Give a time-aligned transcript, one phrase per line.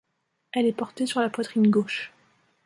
[0.53, 2.11] Elle est portée sur la poitrine gauche.